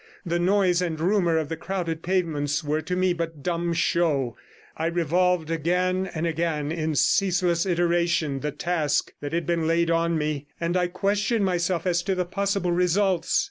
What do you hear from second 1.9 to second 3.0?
pavements were to